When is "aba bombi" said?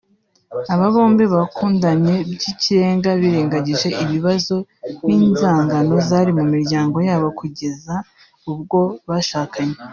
0.73-1.23